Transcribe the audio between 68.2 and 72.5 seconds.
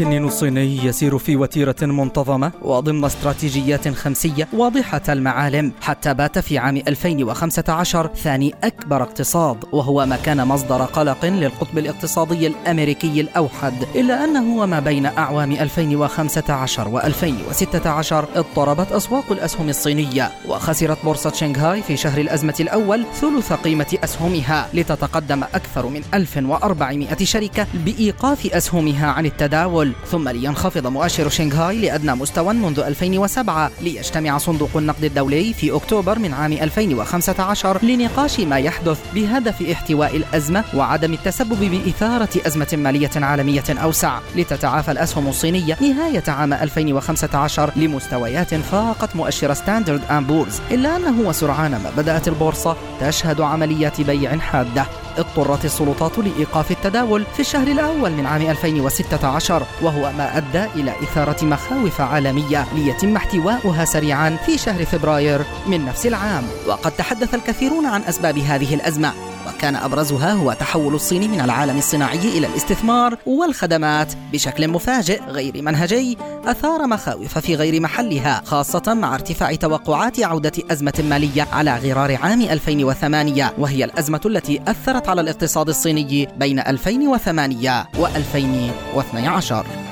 هذه الأزمة. وكان أبرزها هو تحول الصين من العالم الصناعي إلى